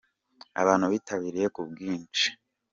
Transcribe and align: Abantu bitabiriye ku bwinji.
Abantu 0.61 0.85
bitabiriye 0.93 1.47
ku 1.55 1.61
bwinji. 1.69 2.27